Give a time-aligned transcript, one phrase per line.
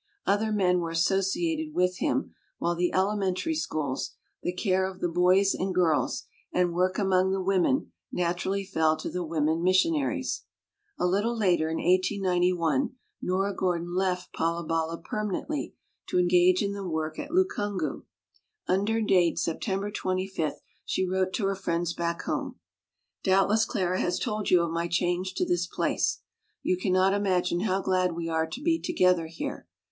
[0.25, 5.07] Other men were as sociated with him, while the elementary schools, the care of the
[5.07, 10.41] boys and girls, and work among the women, naturally fell to the women missionaries.
[10.97, 15.73] A little later in 1891 Nora Gordon left Palabala perma nently
[16.07, 18.01] to engage in the work at Lukungu.
[18.67, 22.55] Under date September 25 she wrote to her friends back home:
[23.23, 26.21] "Doubtless Clara has told you of my change to this place.
[26.63, 29.67] You can not imagine how glad we are to be to gether here.